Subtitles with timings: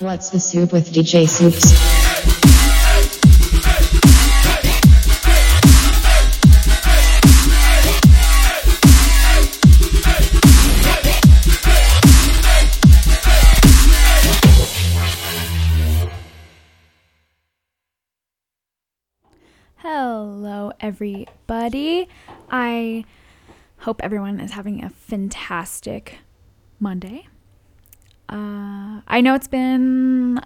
[0.00, 1.70] What's the soup with DJ Soups?
[19.76, 22.08] Hello, everybody.
[22.50, 23.04] I
[23.78, 26.18] hope everyone is having a fantastic
[26.80, 27.28] Monday.
[28.28, 30.40] Uh, I know it's been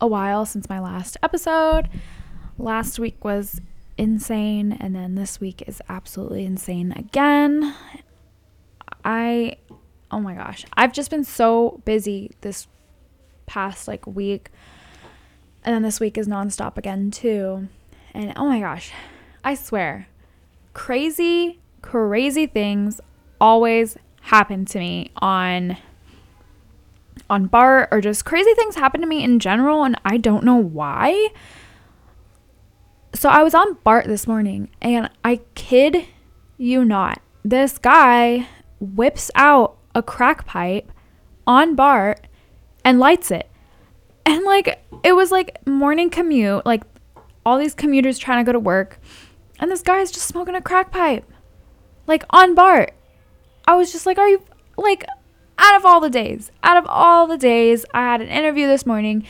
[0.00, 1.88] a while since my last episode.
[2.58, 3.60] Last week was
[3.96, 7.74] insane, and then this week is absolutely insane again.
[9.04, 9.56] I,
[10.10, 12.66] oh my gosh, I've just been so busy this
[13.46, 14.50] past like week,
[15.64, 17.68] and then this week is nonstop again, too.
[18.14, 18.92] And oh my gosh,
[19.42, 20.08] I swear,
[20.72, 23.00] crazy, crazy things
[23.40, 25.76] always happen to me on
[27.30, 30.56] on BART or just crazy things happen to me in general and I don't know
[30.56, 31.28] why.
[33.14, 36.06] So I was on BART this morning and I kid
[36.58, 37.20] you not.
[37.44, 38.48] This guy
[38.80, 40.90] whips out a crack pipe
[41.46, 42.26] on BART
[42.84, 43.48] and lights it.
[44.26, 46.82] And like it was like morning commute, like
[47.44, 48.98] all these commuters trying to go to work,
[49.58, 51.30] and this guy's just smoking a crack pipe.
[52.06, 52.92] Like on BART.
[53.66, 54.42] I was just like, are you
[54.76, 55.04] like
[55.58, 58.86] out of all the days, out of all the days, I had an interview this
[58.86, 59.24] morning,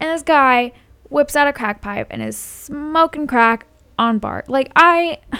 [0.00, 0.72] and this guy
[1.08, 3.66] whips out a crack pipe and is smoking crack
[3.98, 4.48] on BART.
[4.48, 5.18] Like, I.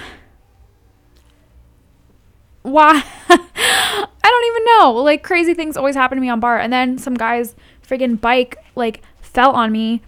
[2.63, 3.05] Why?
[3.29, 4.93] I don't even know.
[5.03, 6.63] Like, crazy things always happen to me on BART.
[6.63, 7.55] And then some guy's
[7.87, 10.03] friggin' bike, like, fell on me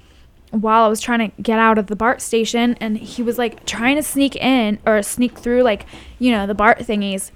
[0.50, 2.76] while I was trying to get out of the BART station.
[2.80, 5.86] And he was, like, trying to sneak in or sneak through, like,
[6.18, 7.30] you know, the BART thingies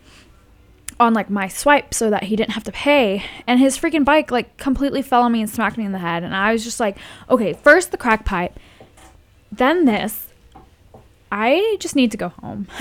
[1.03, 4.31] on like my swipe so that he didn't have to pay and his freaking bike
[4.31, 6.81] like completely fell on me and smacked me in the head and I was just
[6.81, 6.97] like
[7.29, 8.59] okay first the crack pipe
[9.51, 10.29] then this
[11.35, 12.69] I just need to go home.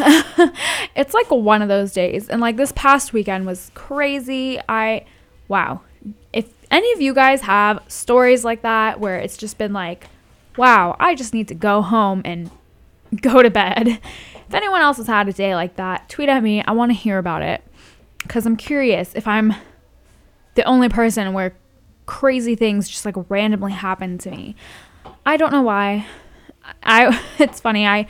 [0.94, 4.60] it's like one of those days and like this past weekend was crazy.
[4.68, 5.06] I
[5.48, 5.80] wow.
[6.34, 10.08] If any of you guys have stories like that where it's just been like
[10.58, 12.52] wow, I just need to go home and
[13.22, 14.00] go to bed.
[14.52, 16.62] If anyone else has had a day like that, tweet at me.
[16.62, 17.64] I want to hear about it
[18.24, 19.54] because I'm curious if I'm
[20.56, 21.54] the only person where
[22.06, 24.56] crazy things just like randomly happen to me.
[25.26, 26.06] I don't know why.
[26.84, 27.88] I it's funny.
[27.88, 28.08] I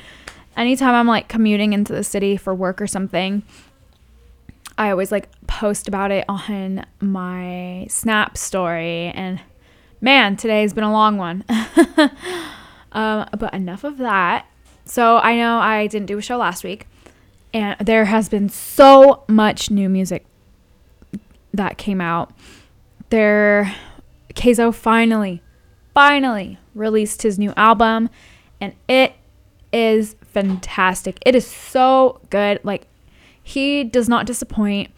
[0.55, 3.43] anytime I'm like commuting into the city for work or something,
[4.77, 9.39] I always like post about it on my Snap story and
[10.01, 11.45] man, today's been a long one.
[12.91, 14.47] um, but enough of that.
[14.85, 16.87] So I know I didn't do a show last week
[17.53, 20.25] and there has been so much new music
[21.53, 22.31] that came out.
[23.09, 23.75] There,
[24.33, 25.41] Kayzo finally,
[25.93, 28.09] finally released his new album,
[28.59, 29.13] and it
[29.73, 31.19] is fantastic.
[31.25, 32.59] It is so good.
[32.63, 32.87] Like,
[33.43, 34.91] he does not disappoint.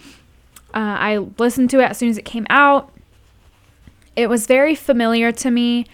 [0.74, 2.92] Uh, I listened to it as soon as it came out.
[4.16, 5.86] It was very familiar to me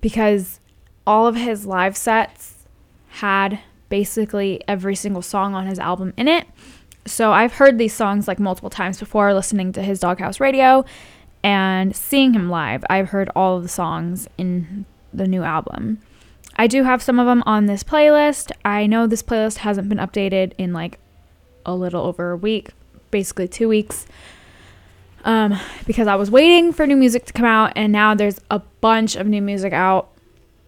[0.00, 0.60] because
[1.06, 2.66] all of his live sets
[3.08, 3.60] had
[3.92, 6.46] basically every single song on his album in it.
[7.04, 10.86] So I've heard these songs like multiple times before listening to his Doghouse Radio
[11.44, 12.82] and seeing him live.
[12.88, 15.98] I've heard all of the songs in the new album.
[16.56, 18.50] I do have some of them on this playlist.
[18.64, 20.98] I know this playlist hasn't been updated in like
[21.66, 22.70] a little over a week,
[23.10, 24.06] basically two weeks,
[25.26, 28.60] um, because I was waiting for new music to come out, and now there's a
[28.80, 30.08] bunch of new music out.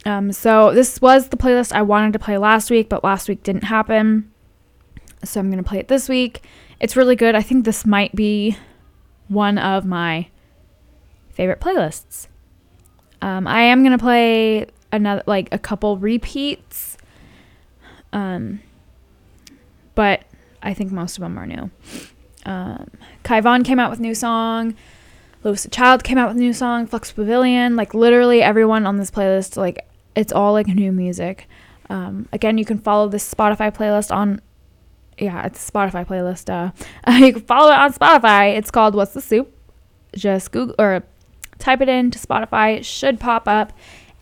[0.04, 3.42] Um, so this was the playlist I wanted to play last week, but last week
[3.42, 4.30] didn't happen.
[5.24, 6.42] So I'm going to play it this week.
[6.80, 7.34] It's really good.
[7.34, 8.56] I think this might be
[9.28, 10.28] one of my
[11.30, 12.28] favorite playlists.
[13.22, 16.98] Um, I am going to play another, like a couple repeats.
[18.12, 18.60] Um,
[19.94, 20.24] but
[20.62, 21.70] I think most of them are new.
[22.44, 22.90] Um,
[23.22, 24.74] Kai Von came out with new song.
[25.42, 26.86] Louis Child came out with a new song.
[26.86, 27.76] Flux Pavilion.
[27.76, 31.48] Like literally everyone on this playlist, like it's all like new music.
[31.90, 34.40] Um, again, you can follow this Spotify playlist on,
[35.18, 36.50] yeah, it's Spotify playlist.
[36.50, 36.72] Uh,
[37.24, 38.56] you can follow it on Spotify.
[38.56, 39.50] It's called What's the Soup.
[40.14, 41.02] Just Google or
[41.58, 42.76] type it into Spotify.
[42.76, 43.72] It should pop up.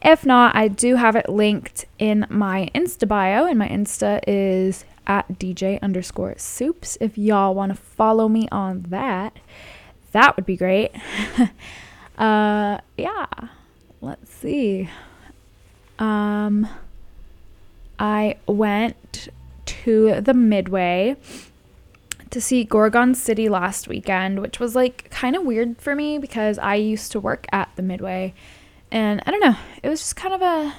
[0.00, 4.84] If not, I do have it linked in my Insta bio, and my Insta is
[5.06, 6.98] at DJ underscore soups.
[7.00, 9.38] If y'all want to follow me on that,
[10.10, 10.90] that would be great.
[12.18, 13.26] uh, yeah,
[14.00, 14.88] let's see
[16.02, 16.68] um,
[17.96, 19.28] I went
[19.64, 21.16] to the Midway
[22.30, 26.58] to see Gorgon City last weekend, which was like kind of weird for me because
[26.58, 28.34] I used to work at the Midway.
[28.90, 30.74] And I don't know, it was just kind of a.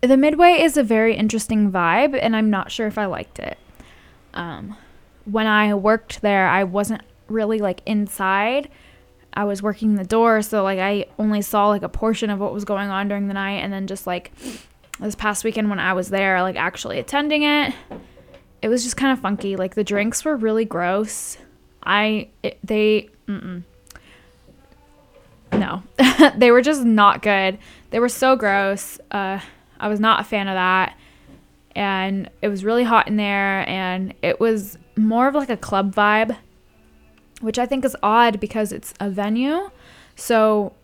[0.00, 3.58] The Midway is a very interesting vibe, and I'm not sure if I liked it.
[4.32, 4.74] Um,
[5.26, 8.70] when I worked there, I wasn't really like inside.
[9.34, 12.52] I was working the door, so like I only saw like a portion of what
[12.52, 14.32] was going on during the night, and then just like
[14.98, 17.72] this past weekend when I was there, like actually attending it,
[18.62, 19.56] it was just kind of funky.
[19.56, 21.38] Like the drinks were really gross.
[21.82, 23.62] I it, they mm-mm.
[25.52, 25.82] no,
[26.36, 27.58] they were just not good.
[27.90, 28.98] They were so gross.
[29.10, 29.40] Uh,
[29.78, 30.96] I was not a fan of that.
[31.74, 35.94] And it was really hot in there, and it was more of like a club
[35.94, 36.36] vibe,
[37.40, 39.70] which I think is odd because it's a venue.
[40.16, 40.74] So,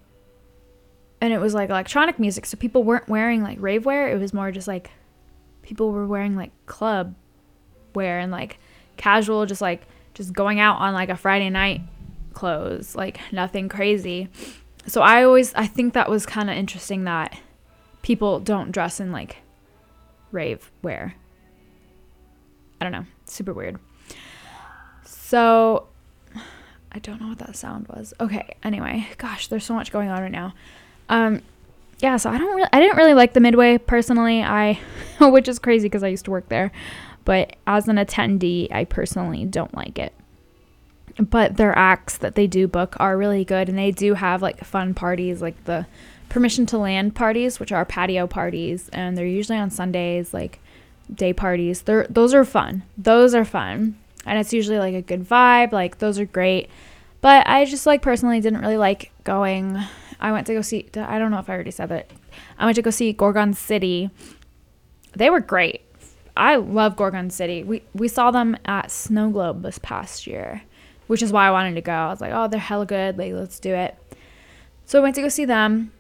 [1.20, 4.08] and it was like electronic music, so people weren't wearing like rave wear.
[4.08, 4.90] It was more just like
[5.62, 7.14] people were wearing like club
[7.94, 8.58] wear and like
[8.96, 11.82] casual, just like just going out on like a Friday night
[12.32, 14.28] clothes, like nothing crazy.
[14.86, 17.38] So I always I think that was kind of interesting that
[18.02, 19.38] people don't dress in like
[20.32, 21.14] rave wear.
[22.80, 23.78] I don't know, super weird.
[25.04, 25.88] So
[26.96, 28.14] I don't know what that sound was.
[28.18, 30.54] Okay, anyway, gosh, there's so much going on right now.
[31.10, 31.42] Um
[31.98, 34.42] yeah, so I don't really I didn't really like the Midway personally.
[34.42, 34.78] I
[35.20, 36.72] which is crazy because I used to work there.
[37.26, 40.14] But as an attendee, I personally don't like it.
[41.18, 44.64] But their acts that they do book are really good and they do have like
[44.64, 45.86] fun parties like the
[46.30, 50.60] permission to land parties, which are patio parties, and they're usually on Sundays, like
[51.14, 51.82] day parties.
[51.82, 52.84] They're those are fun.
[52.96, 53.98] Those are fun.
[54.26, 55.72] And it's usually like a good vibe.
[55.72, 56.68] Like those are great.
[57.20, 59.78] But I just like personally didn't really like going.
[60.20, 62.10] I went to go see I don't know if I already said that.
[62.58, 64.10] I went to go see Gorgon City.
[65.14, 65.82] They were great.
[66.36, 67.62] I love Gorgon City.
[67.62, 70.62] We we saw them at Snow Globe this past year,
[71.06, 71.92] which is why I wanted to go.
[71.92, 73.16] I was like, "Oh, they're hella good.
[73.16, 73.96] Like, let's do it."
[74.84, 75.92] So I went to go see them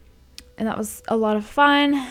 [0.58, 2.06] and that was a lot of fun.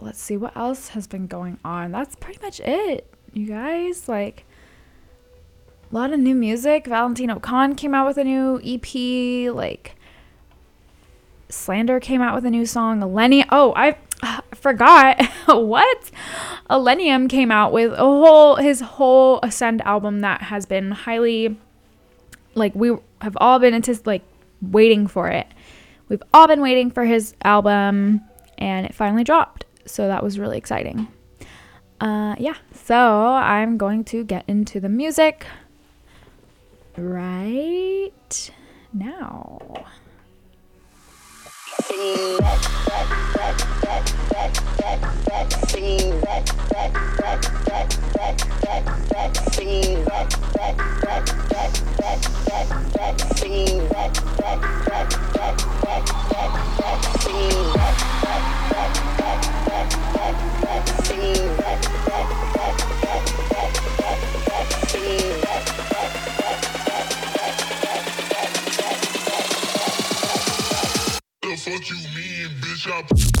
[0.00, 1.92] Let's see what else has been going on.
[1.92, 4.08] That's pretty much it, you guys.
[4.08, 4.44] Like
[5.90, 6.86] a lot of new music.
[6.86, 9.54] Valentino Khan came out with a new EP.
[9.54, 9.96] Like
[11.48, 13.00] Slander came out with a new song.
[13.00, 13.44] Lenny.
[13.50, 13.96] Oh, I
[14.54, 16.10] forgot what
[16.70, 21.56] Illenium came out with a whole his whole Ascend album that has been highly
[22.54, 24.22] like we have all been into like
[24.62, 25.46] waiting for it.
[26.08, 28.20] We've all been waiting for his album,
[28.58, 29.64] and it finally dropped.
[29.86, 31.08] So that was really exciting.
[32.00, 35.46] Uh, yeah, so I'm going to get into the music
[36.96, 38.50] right
[38.92, 39.58] now.
[71.74, 72.86] Fuck you mean, bitch?
[72.90, 73.33] I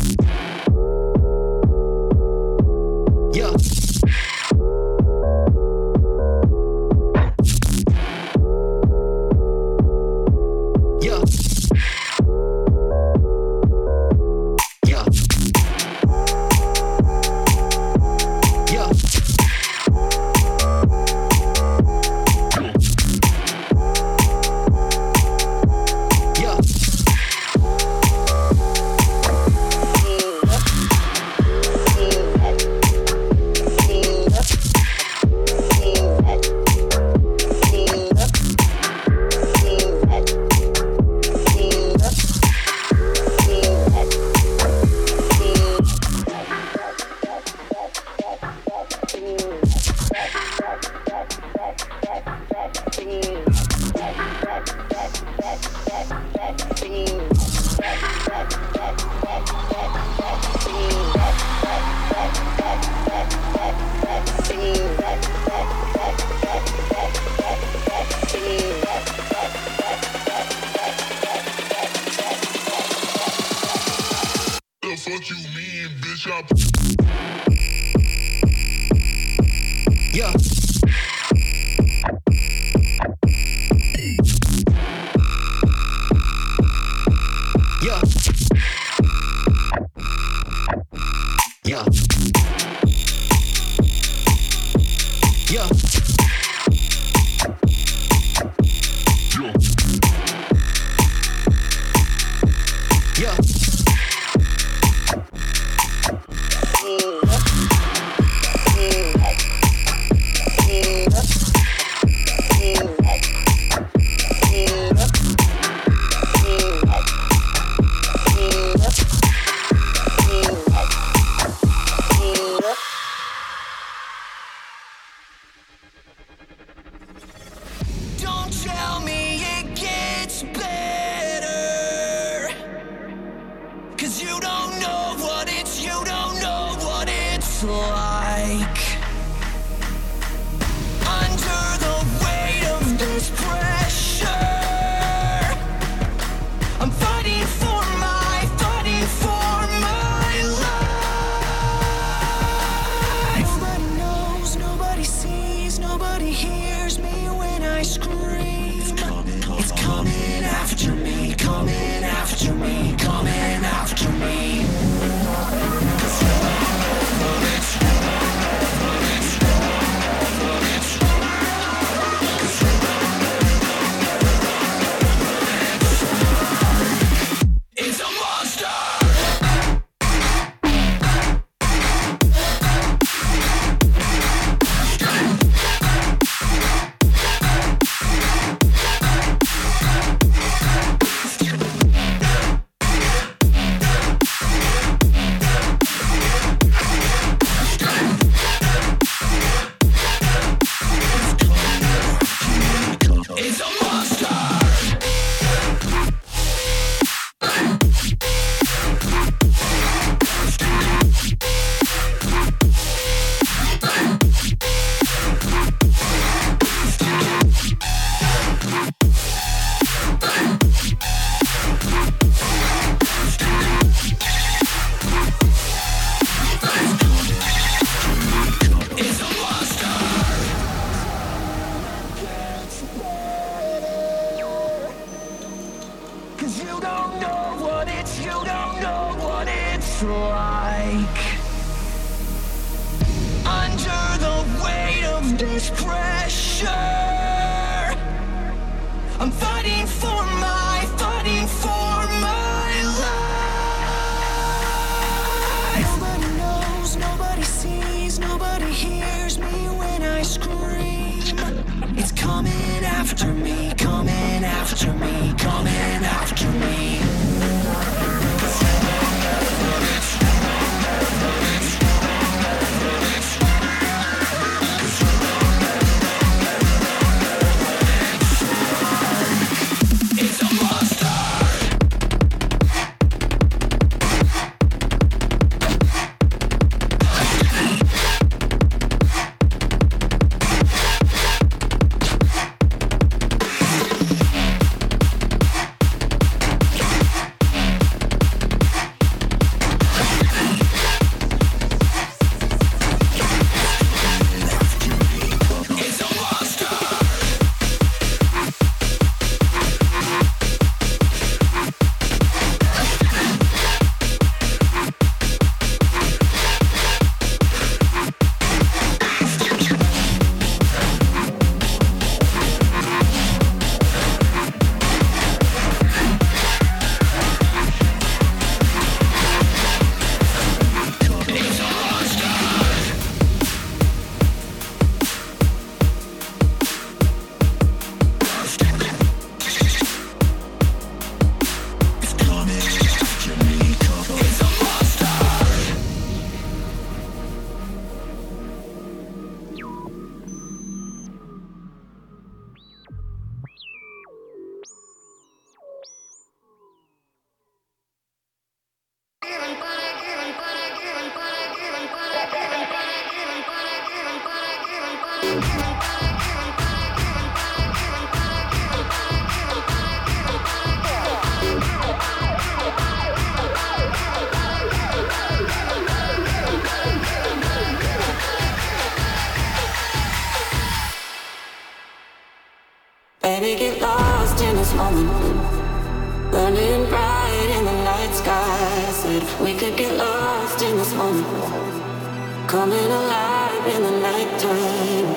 [392.64, 395.08] coming alive in the nighttime.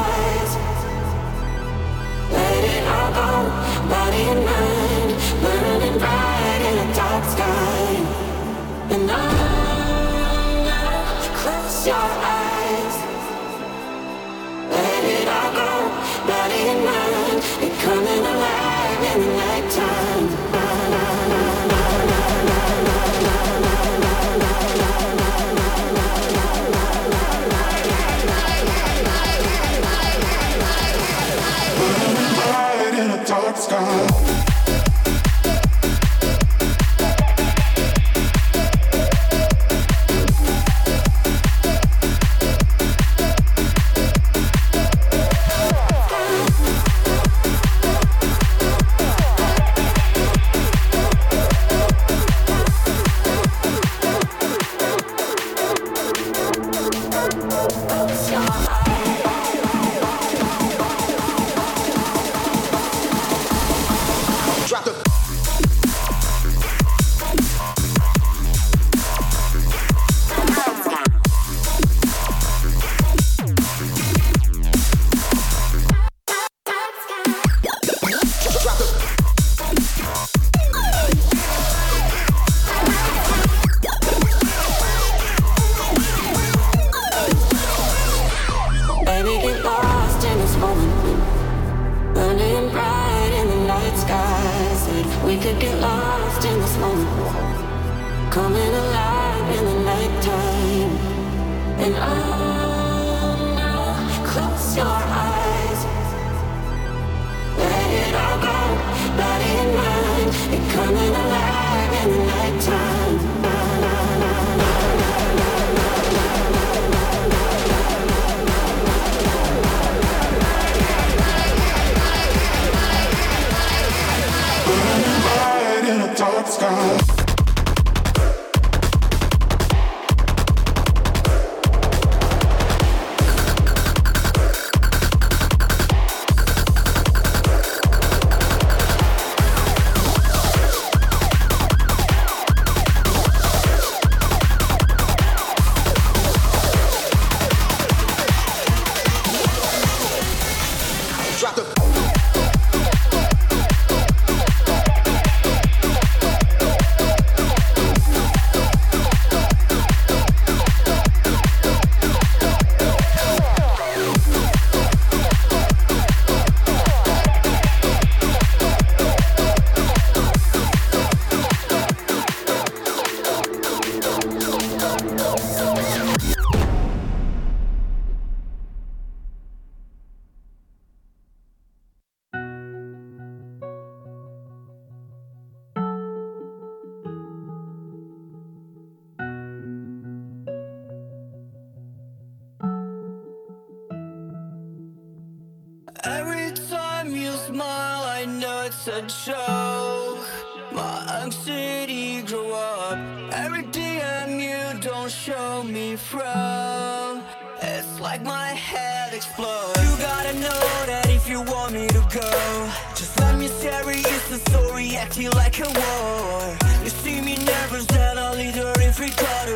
[33.78, 34.27] song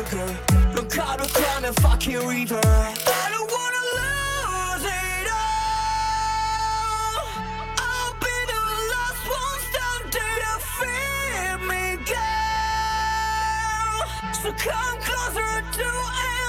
[0.03, 0.37] burger.
[0.75, 2.61] Look out down the fucking river.
[2.63, 7.17] I don't wanna lose it all.
[7.77, 8.61] I'll be the
[8.93, 13.97] last one standing to feed me, girl.
[14.33, 16.42] So come closer to it.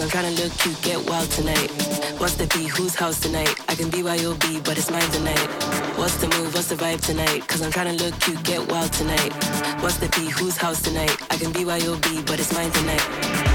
[0.00, 1.68] Cause I'm tryna look cute, get wild tonight.
[2.16, 2.72] What's the beat?
[2.72, 3.52] Whose house tonight?
[3.68, 5.44] I can be BYOB, but it's mine tonight.
[6.00, 6.54] What's the move?
[6.54, 7.46] What's the vibe tonight?
[7.46, 9.28] Cause I'm tryna look cute, get wild tonight.
[9.84, 10.32] What's the beat?
[10.40, 11.12] Whose house tonight?
[11.28, 13.04] I can be BYOB, but it's mine tonight.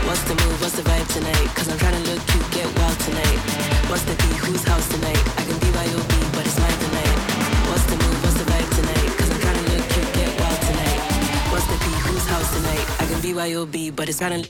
[0.06, 0.62] What's the move?
[0.62, 1.50] What's the vibe tonight?
[1.58, 3.40] Cause I'm tryna look cute, get wild tonight.
[3.90, 4.38] What's the beat?
[4.46, 5.18] Whose house tonight?
[5.42, 7.18] I can be BYOB, but it's mine tonight.
[7.74, 8.22] What's the move?
[8.22, 9.10] What's the vibe tonight?
[9.18, 11.02] Cause I'm tryna look cute, get wild tonight.
[11.50, 12.02] What's the beat?
[12.06, 12.86] Whose house tonight?
[13.02, 14.46] I can be BYOB, but it's tryna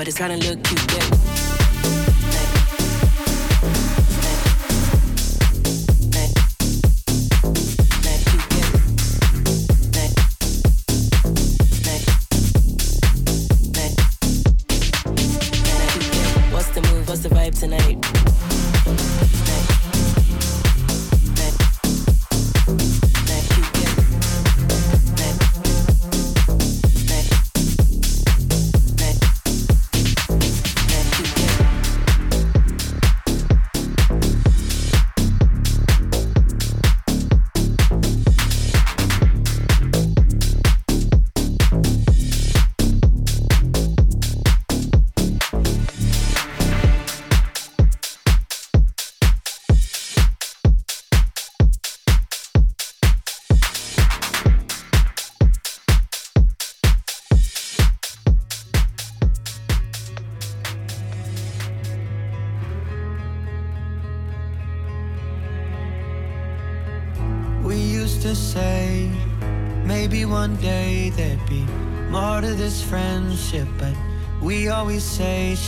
[0.00, 0.79] but it's tryna look cute,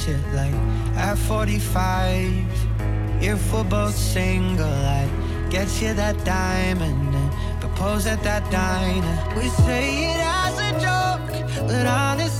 [0.04, 0.52] shit like
[0.96, 2.26] at 45,
[3.22, 5.08] if we're both single, I'd
[5.48, 9.16] get you that diamond and propose at that diner.
[9.36, 12.31] We say it as a joke, but honestly,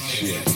[0.00, 0.47] shit.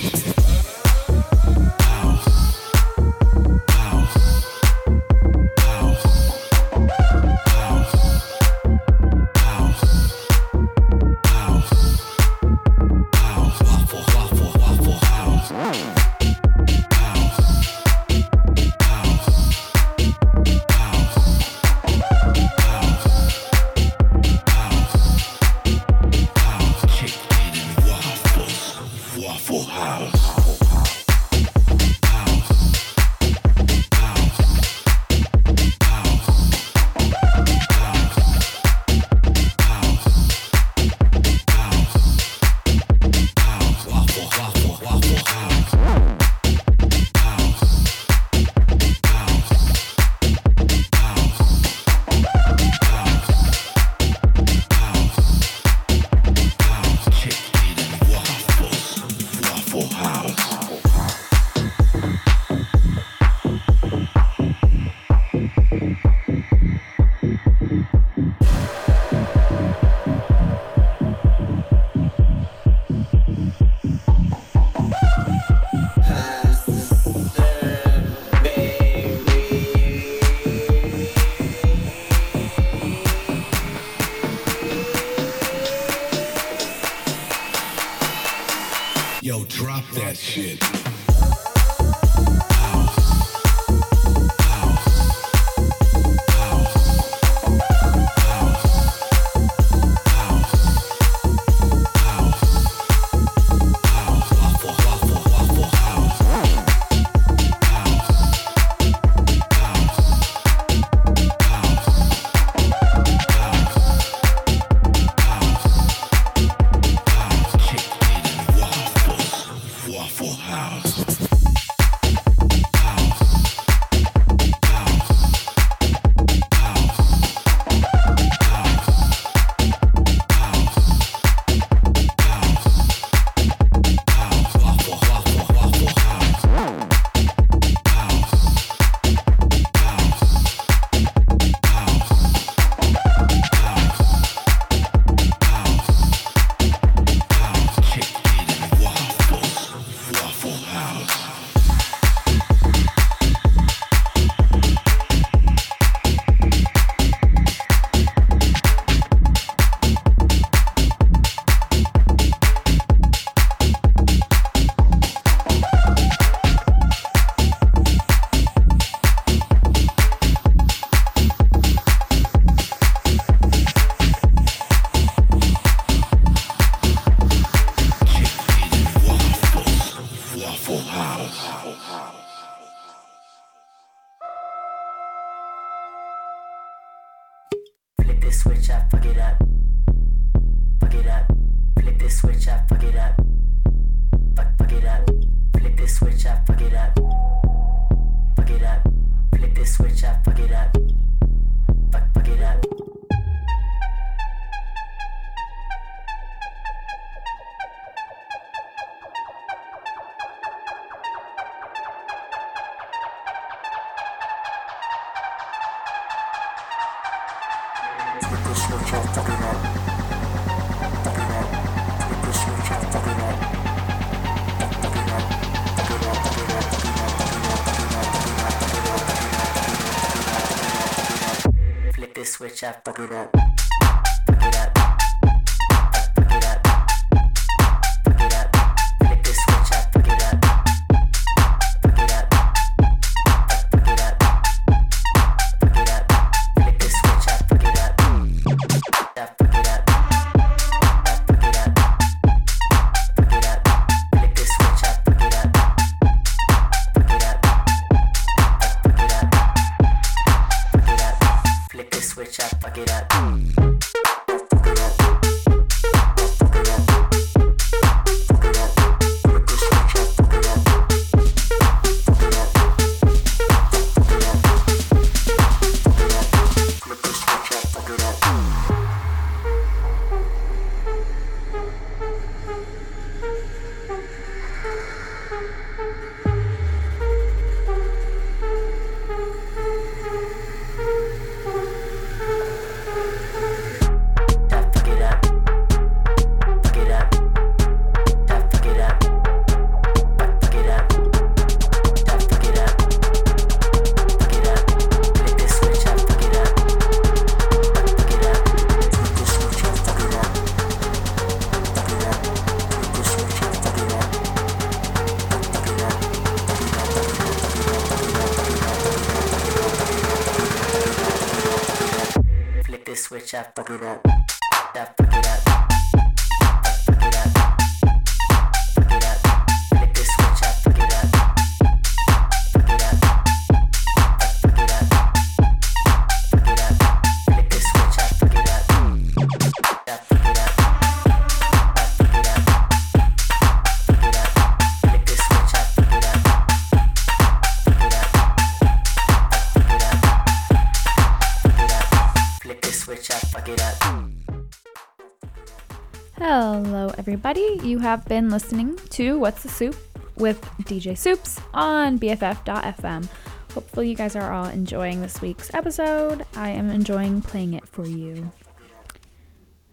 [358.13, 359.75] been listening to What's the Soup
[360.17, 363.08] with DJ Soups on BFF.fm.
[363.54, 366.27] Hopefully, you guys are all enjoying this week's episode.
[366.37, 368.31] I am enjoying playing it for you.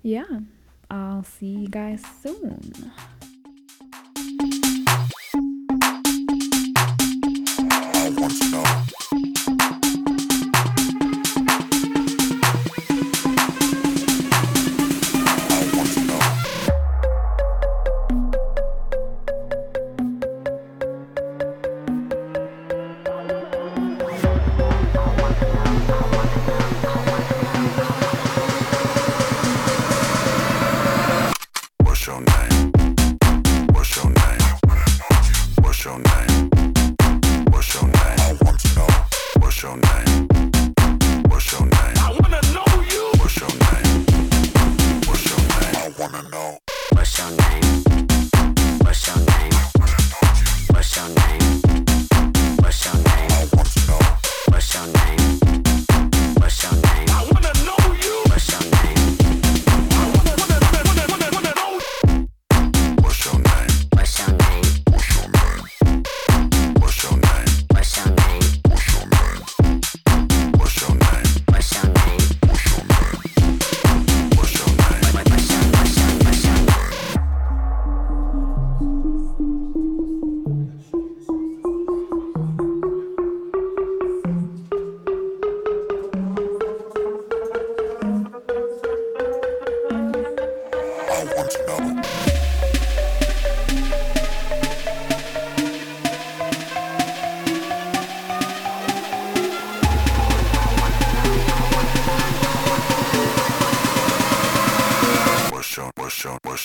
[0.04, 0.40] Yeah,
[0.90, 2.72] I'll see you guys soon.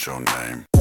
[0.07, 0.74] your name.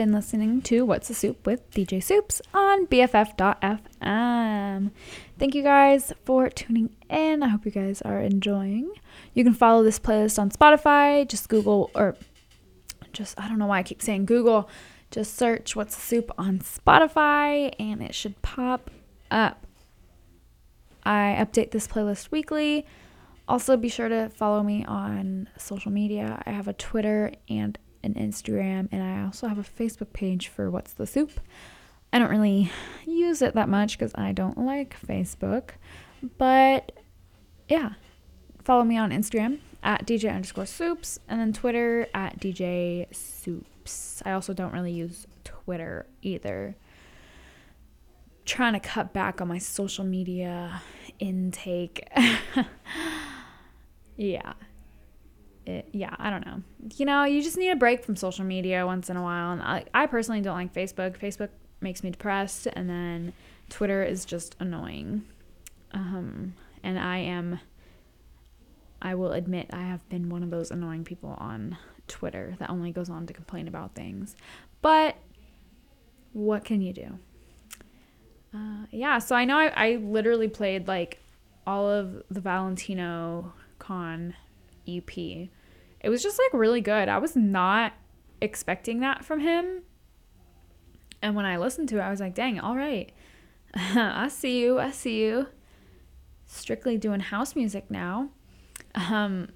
[0.00, 4.90] Been listening to What's the Soup with DJ Soups on BFF.fm.
[5.38, 7.42] Thank you guys for tuning in.
[7.42, 8.92] I hope you guys are enjoying.
[9.34, 11.28] You can follow this playlist on Spotify.
[11.28, 12.16] Just Google, or
[13.12, 14.70] just, I don't know why I keep saying Google.
[15.10, 18.90] Just search What's the Soup on Spotify and it should pop
[19.30, 19.66] up.
[21.04, 22.86] I update this playlist weekly.
[23.46, 26.42] Also, be sure to follow me on social media.
[26.46, 30.70] I have a Twitter and an Instagram, and I also have a Facebook page for
[30.70, 31.32] What's the Soup.
[32.12, 32.70] I don't really
[33.06, 35.70] use it that much because I don't like Facebook,
[36.38, 36.92] but
[37.68, 37.90] yeah,
[38.64, 44.22] follow me on Instagram at DJ underscore soups and then Twitter at DJ soups.
[44.26, 46.76] I also don't really use Twitter either.
[48.44, 50.82] Trying to cut back on my social media
[51.20, 52.08] intake.
[54.16, 54.52] yeah.
[55.70, 56.62] It, yeah, I don't know.
[56.96, 59.52] You know, you just need a break from social media once in a while.
[59.52, 61.18] And I, I personally don't like Facebook.
[61.18, 61.50] Facebook
[61.80, 63.32] makes me depressed, and then
[63.68, 65.24] Twitter is just annoying.
[65.92, 67.60] Um, and I am,
[69.00, 71.76] I will admit, I have been one of those annoying people on
[72.08, 74.36] Twitter that only goes on to complain about things.
[74.82, 75.16] But
[76.32, 77.18] what can you do?
[78.54, 81.20] Uh, yeah, so I know I, I literally played like
[81.66, 84.34] all of the Valentino Khan
[84.88, 85.48] EP.
[86.00, 87.08] It was just like really good.
[87.08, 87.92] I was not
[88.40, 89.82] expecting that from him.
[91.22, 93.12] And when I listened to it, I was like, dang, all right.
[93.74, 94.78] I see you.
[94.78, 95.48] I see you.
[96.46, 98.30] Strictly doing house music now.
[98.94, 99.48] Um,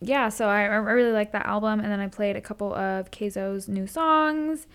[0.00, 1.80] yeah, so I, I really like that album.
[1.80, 4.66] And then I played a couple of Kayzo's new songs.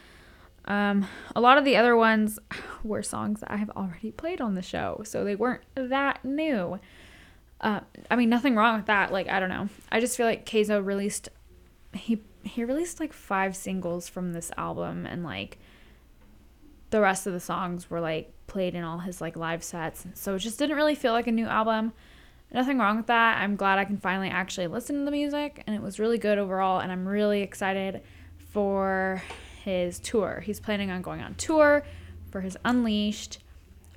[0.66, 2.38] Um, a lot of the other ones
[2.84, 6.80] were songs that I have already played on the show, so they weren't that new.
[7.62, 9.12] Uh, I mean, nothing wrong with that.
[9.12, 9.70] Like, I don't know.
[9.92, 11.30] I just feel like Kayzo released
[11.94, 15.58] he he released like five singles from this album, and like
[16.90, 20.06] the rest of the songs were like played in all his like live sets.
[20.14, 21.94] So it just didn't really feel like a new album.
[22.52, 23.40] Nothing wrong with that.
[23.40, 26.38] I'm glad I can finally actually listen to the music, and it was really good
[26.38, 26.80] overall.
[26.80, 28.02] And I'm really excited
[28.52, 29.22] for
[29.64, 30.42] his tour.
[30.44, 31.84] He's planning on going on tour
[32.32, 33.40] for his Unleashed.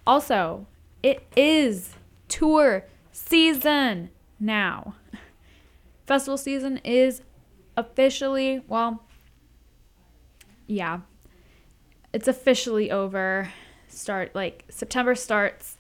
[0.07, 0.67] Also,
[1.03, 1.95] it is
[2.29, 4.11] tour season
[4.41, 4.95] now.
[6.07, 7.23] Festival season is
[7.77, 9.05] officially, well,
[10.67, 11.01] yeah,
[12.13, 13.53] it's officially over.
[13.89, 15.77] Start like September starts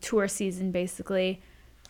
[0.00, 1.40] tour season basically.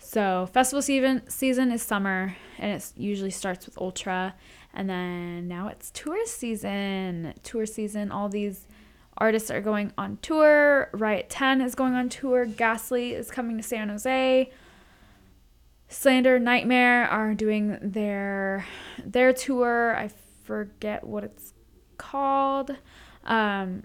[0.00, 4.34] So festival season season is summer and it usually starts with Ultra
[4.72, 7.34] and then now it's tour season.
[7.42, 8.66] Tour season all these
[9.18, 10.90] artists are going on tour.
[10.92, 12.46] Riot 10 is going on tour.
[12.46, 14.50] Ghastly is coming to San Jose.
[15.88, 18.66] Slander Nightmare are doing their
[19.04, 19.96] their tour.
[19.96, 20.10] I
[20.44, 21.54] forget what it's
[21.96, 22.76] called.
[23.24, 23.82] Um,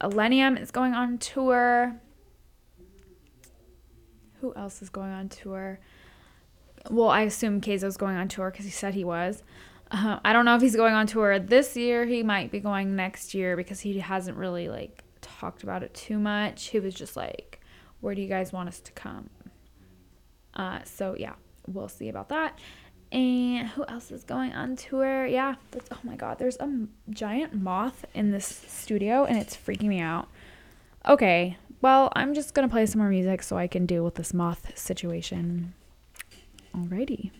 [0.00, 2.00] Illenium is going on tour.
[4.40, 5.80] Who else is going on tour?
[6.90, 9.42] Well, I assume Kayzo's going on tour because he said he was.
[9.90, 12.06] Uh, I don't know if he's going on tour this year.
[12.06, 16.18] He might be going next year because he hasn't really like talked about it too
[16.18, 16.68] much.
[16.68, 17.60] He was just like,
[18.00, 19.30] "Where do you guys want us to come?"
[20.54, 21.34] Uh, so yeah,
[21.66, 22.58] we'll see about that.
[23.10, 25.26] And who else is going on tour?
[25.26, 29.88] Yeah, that's, oh my god, there's a giant moth in this studio and it's freaking
[29.88, 30.28] me out.
[31.06, 34.32] Okay, well, I'm just gonna play some more music so I can deal with this
[34.32, 35.74] moth situation.
[36.74, 37.30] Alrighty.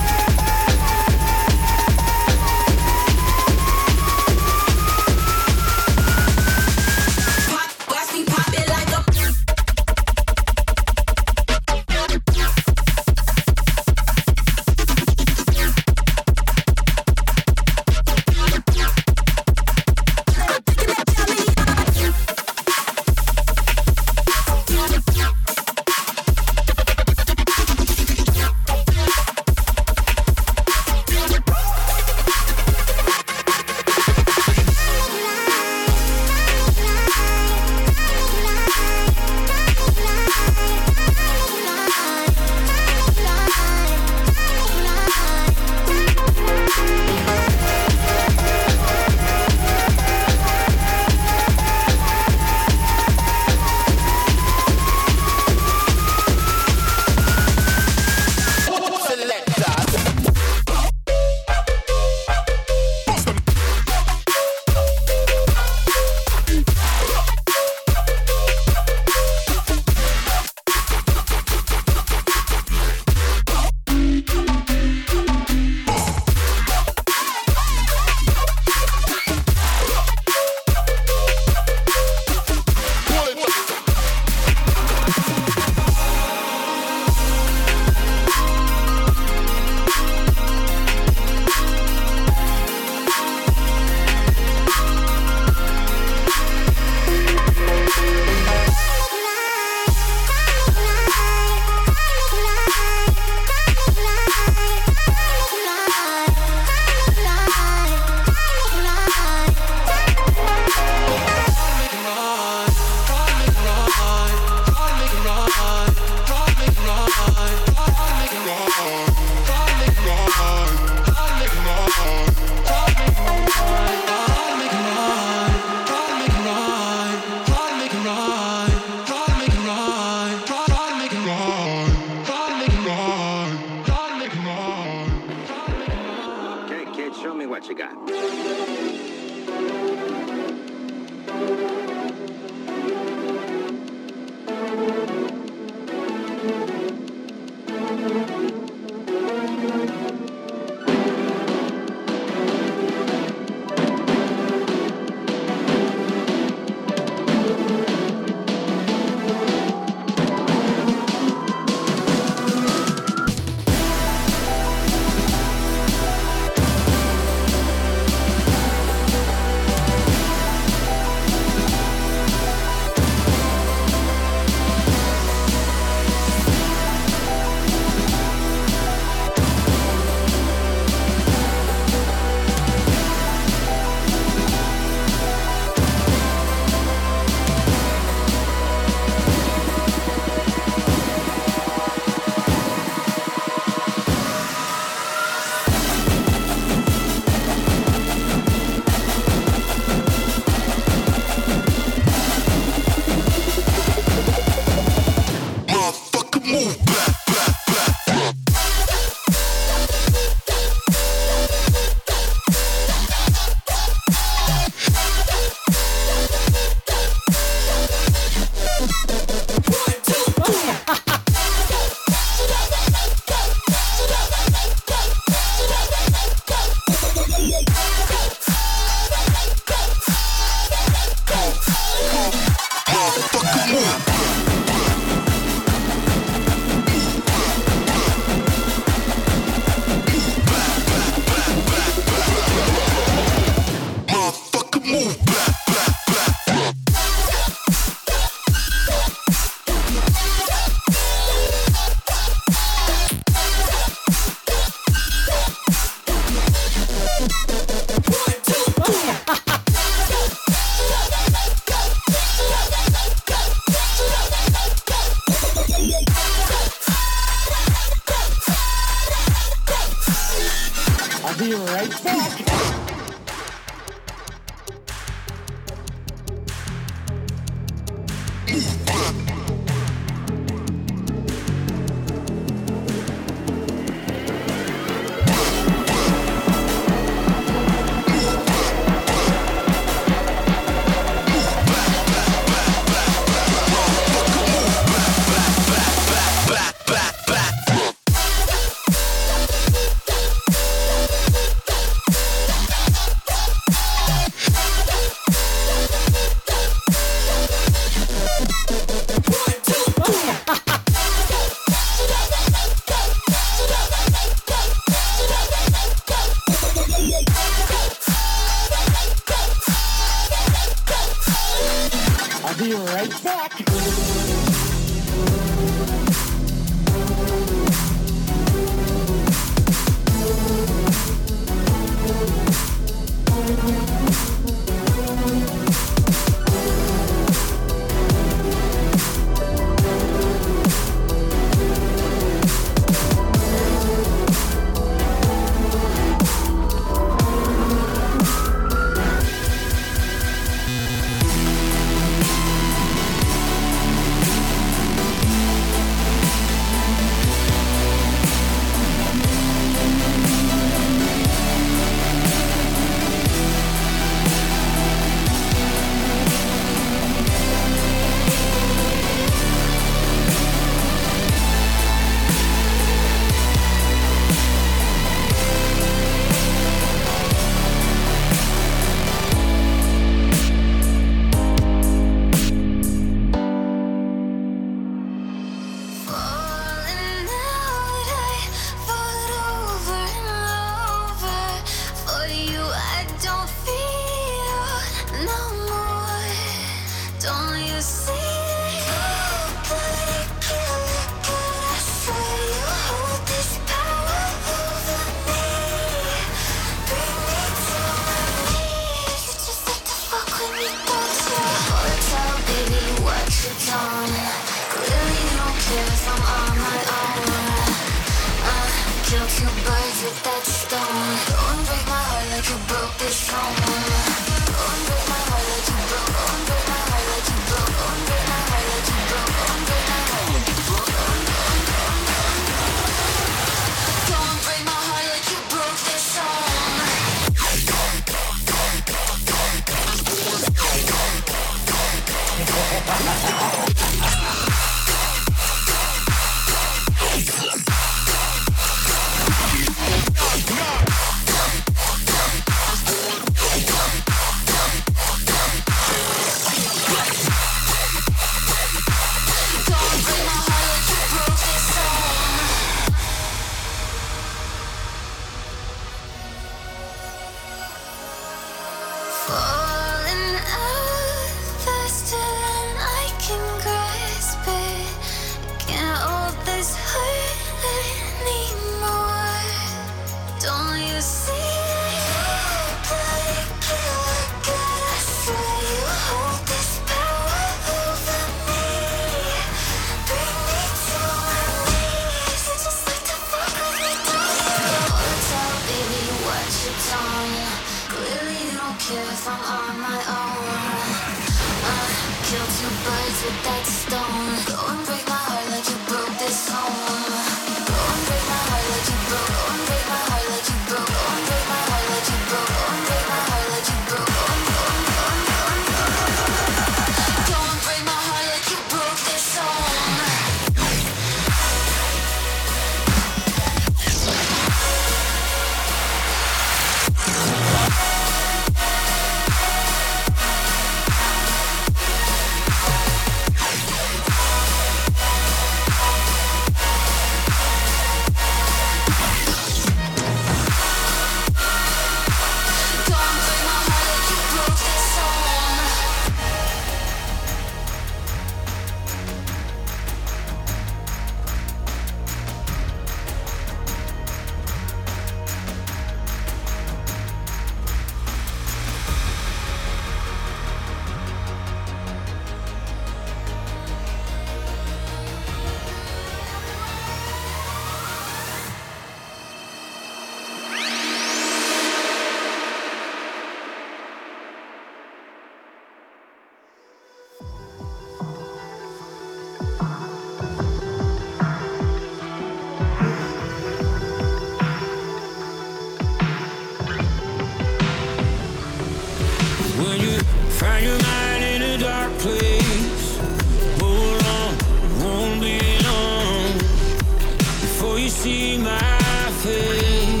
[598.08, 600.00] See my face.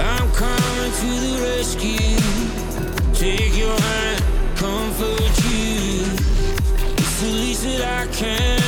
[0.00, 2.18] I'm coming to the rescue.
[3.14, 4.22] Take your hand,
[4.56, 6.02] comfort you.
[7.00, 8.65] It's the least that I can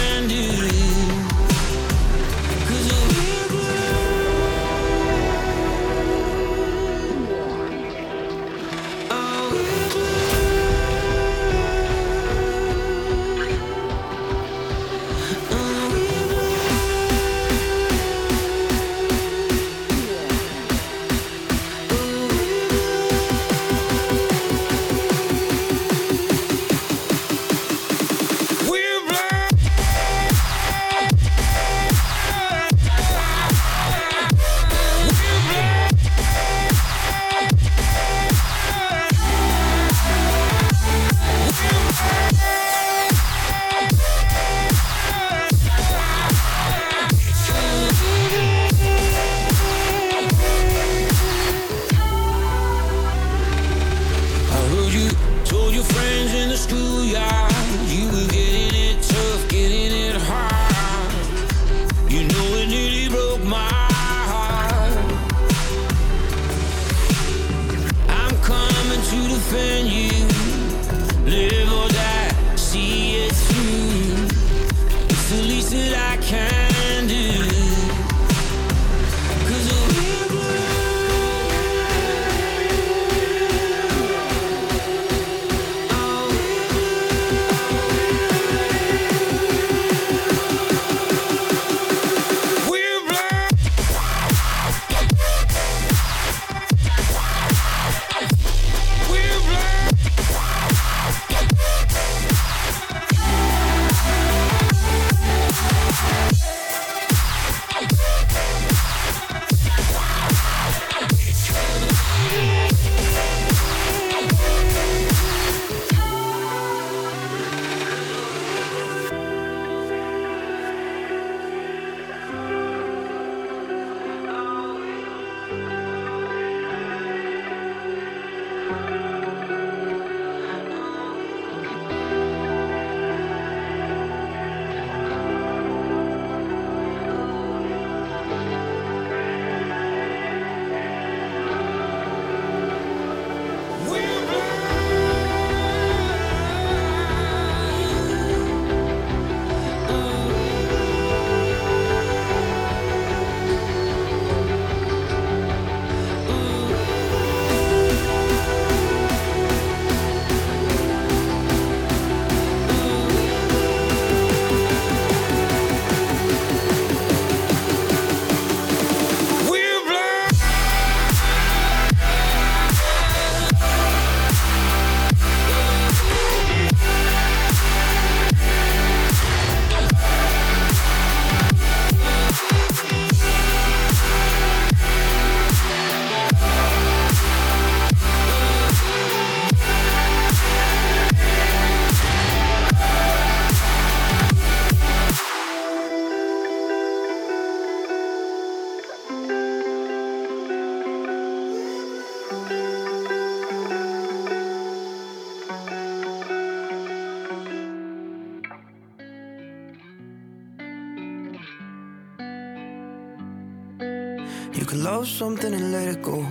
[215.28, 216.26] something and let it go.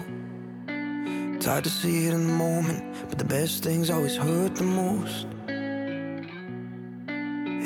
[1.46, 5.28] Hard to see it in the moment, but the best things always hurt the most.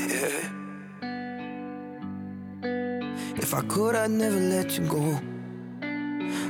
[0.10, 0.41] Yeah.
[3.44, 5.06] If I could, I'd never let you go.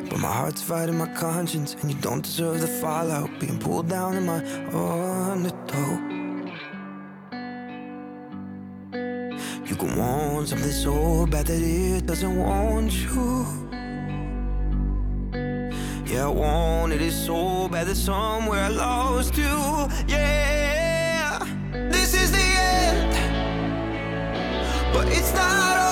[0.10, 3.30] But my heart's fighting my conscience, and you don't deserve the fallout.
[3.40, 4.40] Being pulled down in my
[4.74, 5.92] undertow.
[9.70, 13.71] You can want something so bad that it doesn't want you.
[16.12, 19.88] Yeah, I wanted it so bad that somewhere I lost you.
[20.10, 21.40] Yeah,
[21.90, 23.14] this is the end,
[24.94, 25.91] but it's not over.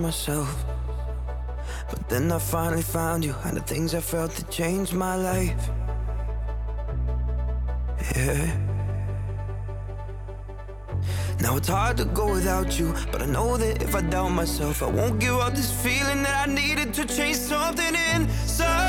[0.00, 0.64] Myself.
[1.88, 5.70] But then I finally found you, and the things I felt that changed my life.
[8.16, 8.56] Yeah.
[11.40, 14.82] Now it's hard to go without you, but I know that if I doubt myself,
[14.82, 18.80] I won't give up this feeling that I needed to change something inside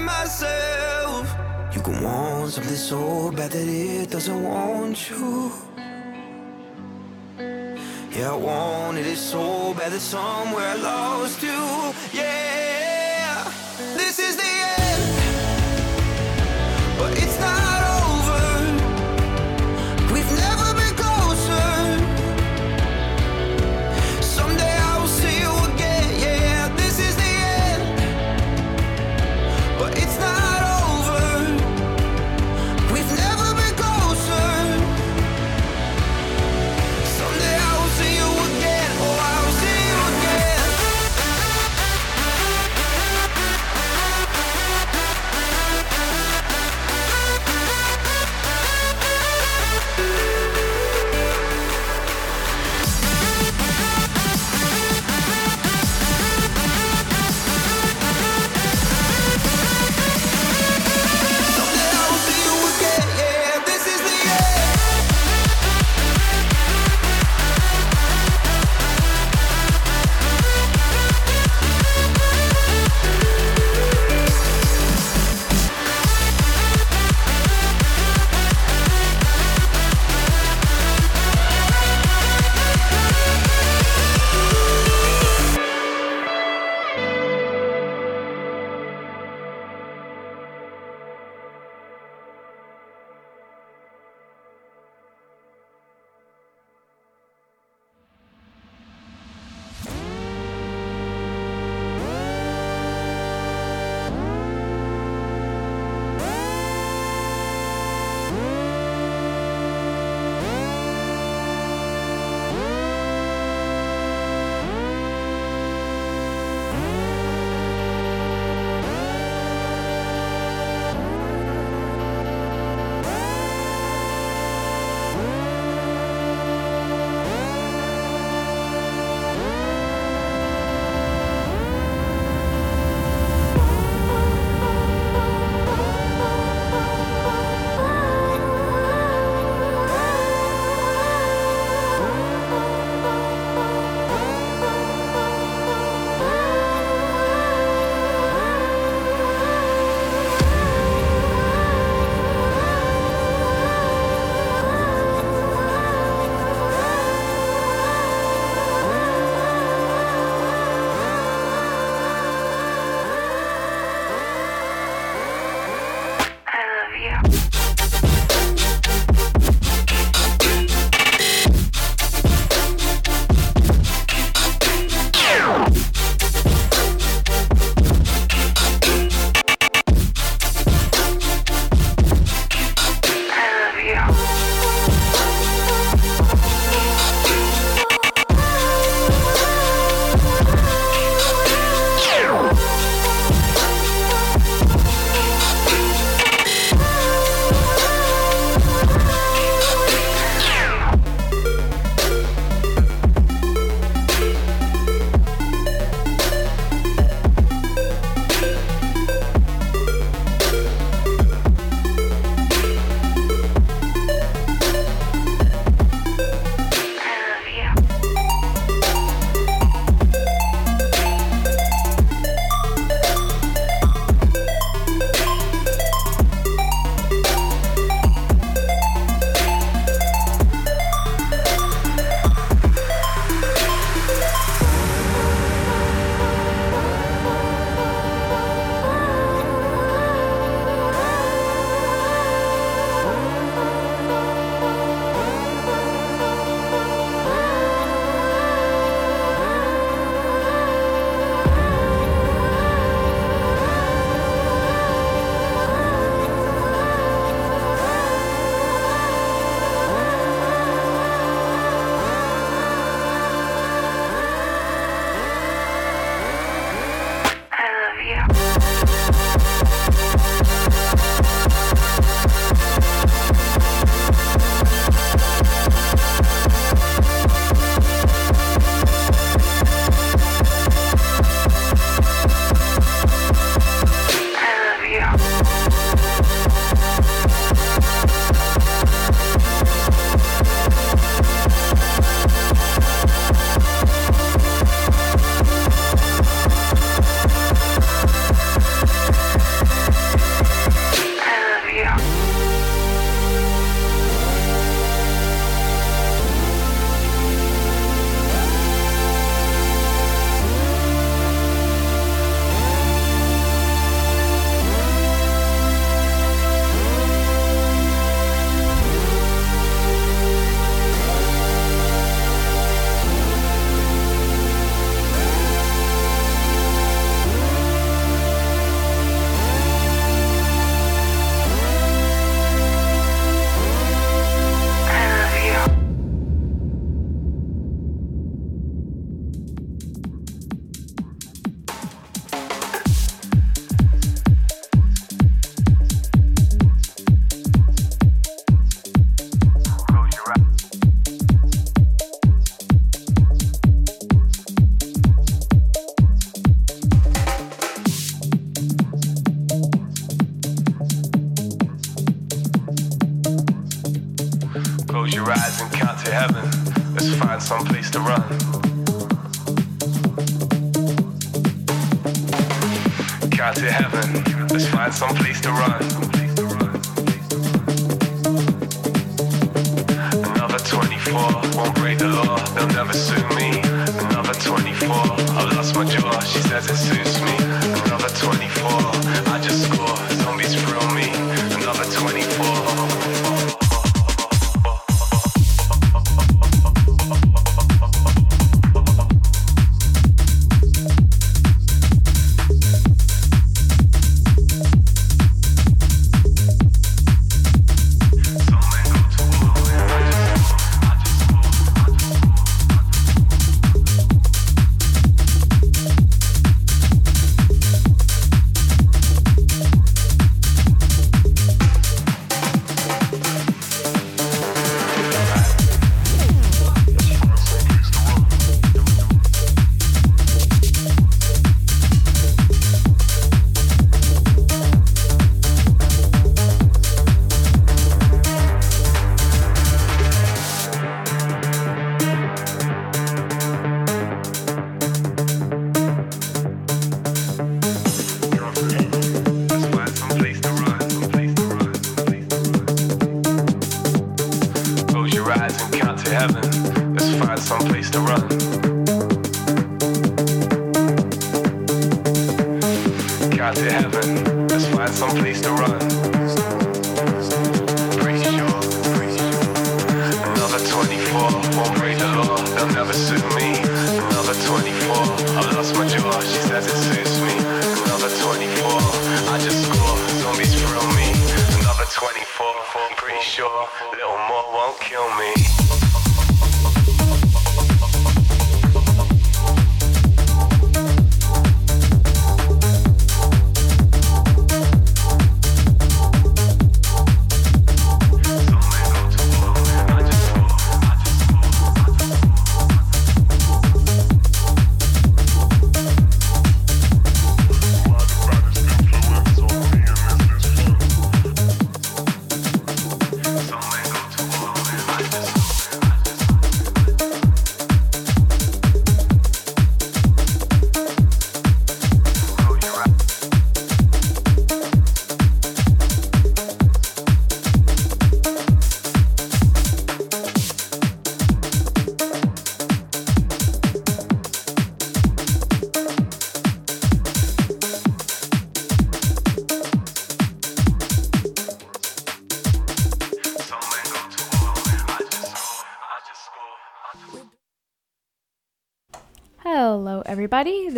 [0.00, 1.24] myself.
[1.74, 5.69] You can want something so bad that it doesn't want you.
[8.20, 11.48] Yeah, I wanted it so bad that somewhere I lost you.
[12.12, 12.49] Yeah,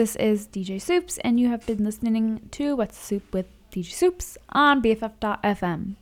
[0.02, 3.92] This is DJ Soups, and you have been listening to What's the Soup with DJ
[3.92, 5.94] Soups on BFF.fm.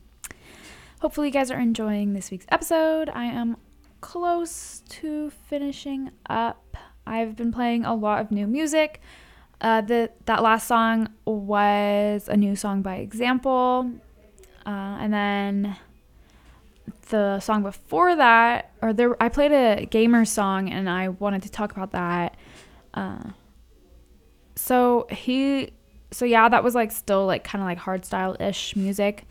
[1.02, 3.10] Hopefully, you guys are enjoying this week's episode.
[3.10, 3.58] I am
[4.00, 6.78] close to finishing up.
[7.06, 9.02] I've been playing a lot of new music.
[9.60, 13.90] Uh, the, that last song was a new song by Example.
[14.64, 15.76] Uh, and then
[17.10, 21.50] the song before that, or there, I played a Kayzo song and I wanted to
[21.50, 22.38] talk about that.
[22.94, 23.32] Uh,
[24.60, 25.70] so he,
[26.10, 29.24] so yeah, that was like still like kind of like hard style ish music,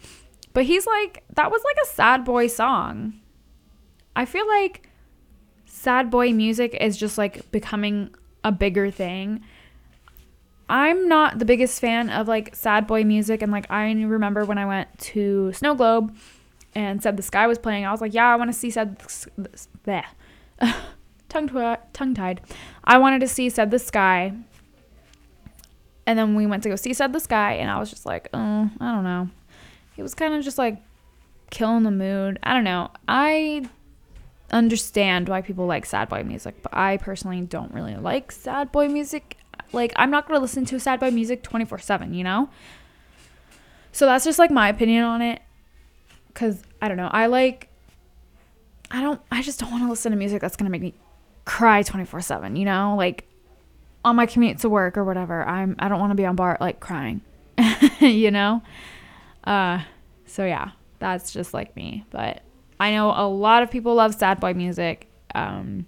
[0.53, 3.13] but he's like that was like a sad boy song.
[4.15, 4.89] I feel like
[5.65, 9.41] sad boy music is just like becoming a bigger thing.
[10.67, 14.57] I'm not the biggest fan of like sad boy music, and like I remember when
[14.57, 16.17] I went to Snow Globe
[16.73, 17.85] and said the sky was playing.
[17.85, 18.97] I was like, yeah, I want to see said
[19.83, 20.07] there,
[21.29, 22.41] tongue twi- tongue tied.
[22.83, 24.33] I wanted to see said the sky,
[26.09, 28.29] and then we went to go see said the sky, and I was just like,
[28.33, 29.29] oh, I don't know.
[29.95, 30.81] It was kind of just like
[31.51, 32.39] killing the mood.
[32.41, 32.89] I don't know.
[33.07, 33.69] I
[34.49, 38.87] understand why people like sad boy music, but I personally don't really like sad boy
[38.87, 39.37] music.
[39.71, 42.49] Like, I'm not gonna listen to sad boy music 24 7, you know?
[43.91, 45.43] So that's just like my opinion on it
[46.29, 47.09] because I don't know.
[47.11, 47.69] I like,
[48.89, 50.95] I don't, I just don't want to listen to music that's gonna make me
[51.45, 52.95] cry 24 7, you know?
[52.97, 53.28] Like
[54.03, 56.61] on my commute to work or whatever, I'm I don't want to be on BART
[56.61, 57.21] like crying,
[57.99, 58.61] you know.
[59.43, 59.81] Uh,
[60.25, 62.05] so yeah, that's just like me.
[62.09, 62.41] But
[62.79, 65.85] I know a lot of people love sad boy music, um,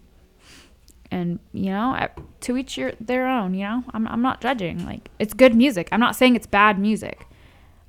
[1.09, 2.07] and you know,
[2.41, 3.53] to each your their own.
[3.53, 4.85] You know, I'm I'm not judging.
[4.85, 5.89] Like it's good music.
[5.91, 7.27] I'm not saying it's bad music.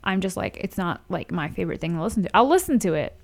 [0.05, 2.37] I'm just like it's not like my favorite thing to listen to.
[2.37, 3.17] I'll listen to it,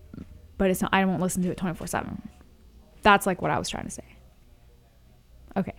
[0.57, 0.93] but it's not.
[0.93, 2.29] I won't listen to it 24 seven.
[3.03, 4.05] That's like what I was trying to say.
[5.57, 5.75] Okay.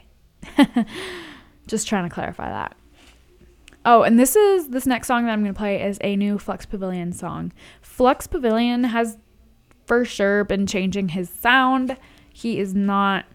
[1.68, 2.76] Just trying to clarify that.
[3.86, 6.38] Oh, and this is this next song that I'm going to play is a new
[6.38, 7.52] Flux Pavilion song.
[7.82, 9.18] Flux Pavilion has
[9.86, 11.98] for sure been changing his sound.
[12.32, 13.26] He is not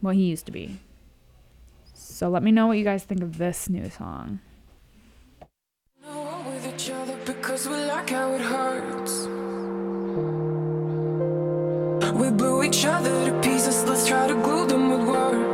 [0.00, 0.78] what he used to be.
[1.94, 4.40] So let me know what you guys think of this new song.
[12.14, 15.47] We blew each other to pieces, let's try to glue them with words.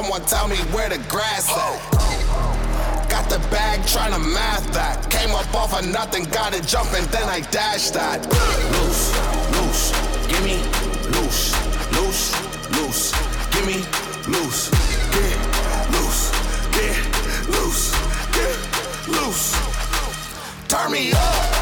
[0.00, 1.76] Someone tell me where the grass at.
[3.10, 5.10] Got the bag trying to math that.
[5.10, 8.24] Came up off of nothing, got it jumping, then I dashed that.
[8.78, 9.10] Loose,
[9.58, 9.90] loose,
[10.28, 10.62] give me
[11.18, 11.50] loose,
[11.98, 12.30] loose,
[12.78, 13.10] loose,
[13.50, 13.82] give me
[14.28, 14.70] loose,
[15.10, 15.36] get
[15.90, 16.30] loose,
[16.70, 16.94] get
[17.48, 17.90] loose,
[18.30, 19.50] get loose.
[20.68, 21.57] Turn me up.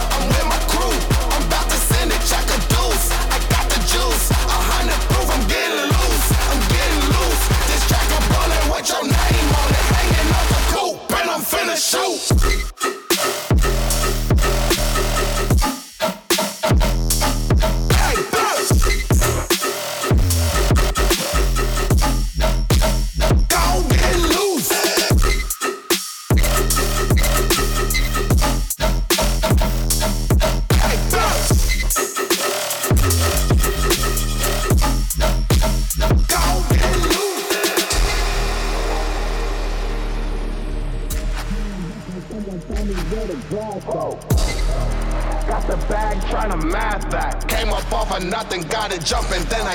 [11.76, 12.65] show.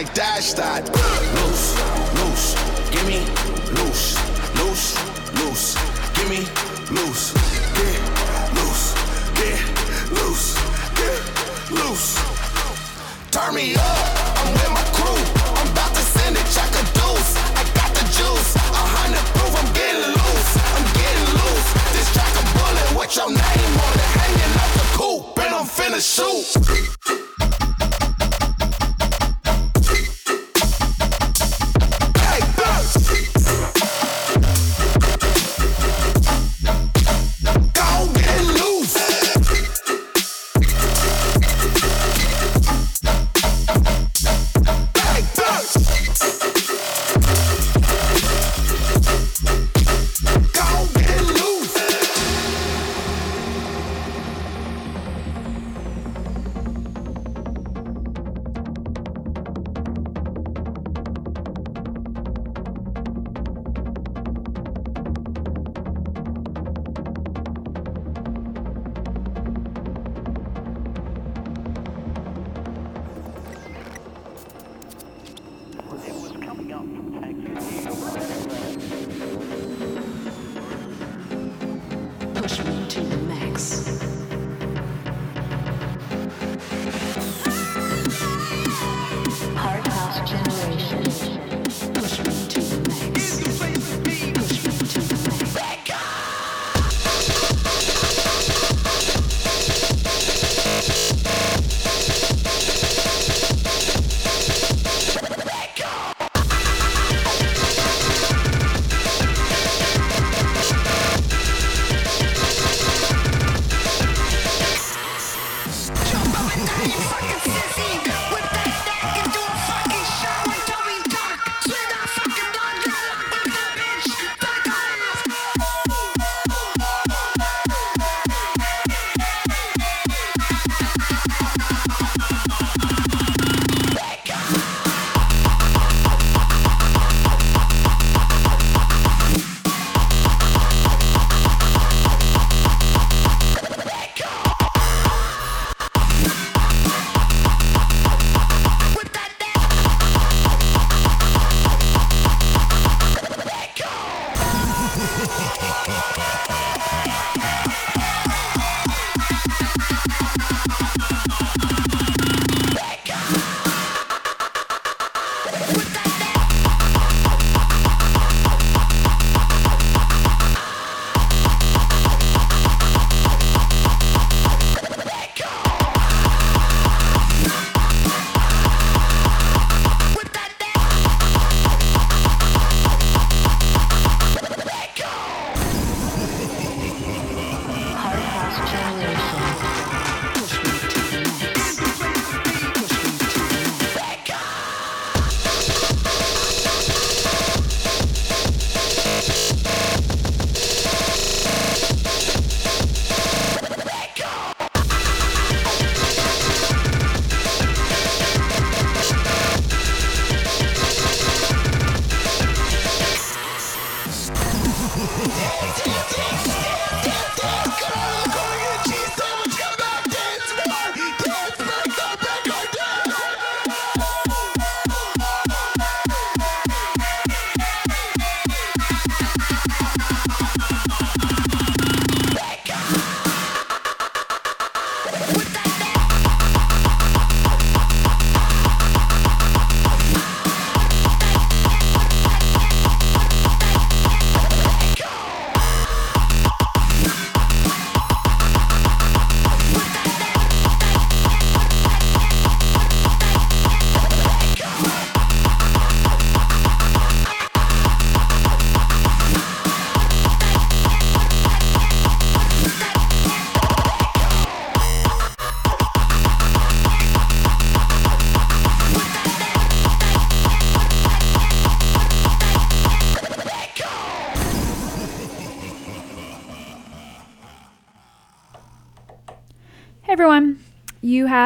[0.01, 1.10] like dash that.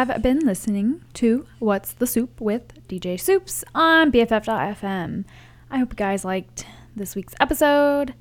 [0.07, 5.25] Have been listening to What's the Soup with DJ Soups on BFF.fm.
[5.71, 6.65] I hope you guys liked
[6.95, 8.13] this week's episode.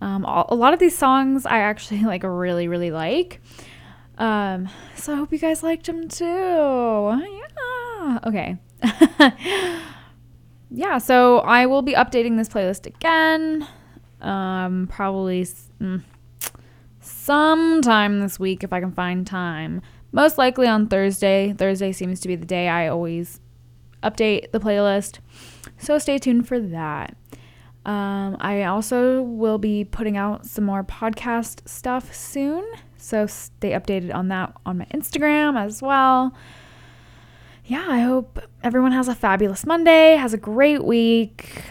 [0.00, 3.40] Um, all, a lot of these songs I actually like really, really like.
[4.18, 6.24] Um, so I hope you guys liked them too.
[6.24, 8.18] Yeah.
[8.26, 8.56] Okay.
[10.70, 13.66] yeah, so I will be updating this playlist again.
[14.20, 15.44] Um, probably.
[15.80, 16.02] Mm,
[17.00, 19.82] sometime this week if I can find time.
[20.12, 21.52] Most likely on Thursday.
[21.52, 23.40] Thursday seems to be the day I always
[24.02, 25.18] update the playlist.
[25.78, 27.16] So stay tuned for that.
[27.84, 32.64] Um, I also will be putting out some more podcast stuff soon.
[32.96, 36.34] So stay updated on that on my Instagram as well.
[37.64, 41.62] Yeah, I hope everyone has a fabulous Monday, has a great week,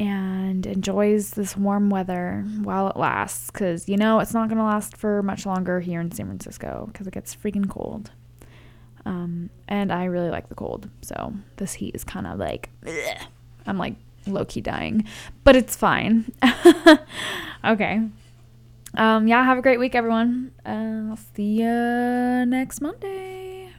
[0.00, 3.50] and enjoys this warm weather while it lasts.
[3.50, 6.88] Because, you know, it's not going to last for much longer here in San Francisco
[6.90, 8.10] because it gets freaking cold.
[9.04, 10.88] Um, and I really like the cold.
[11.02, 13.18] So this heat is kind of like, ugh.
[13.66, 13.94] I'm like
[14.26, 15.04] low key dying,
[15.44, 16.32] but it's fine.
[17.64, 18.00] okay.
[18.94, 20.52] Um, yeah, have a great week, everyone.
[20.64, 23.70] Uh, I'll see you next Monday.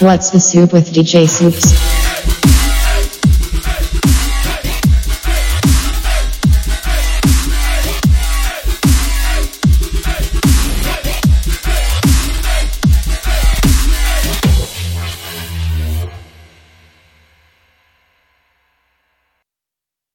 [0.00, 2.05] What's the soup with DJ Soups?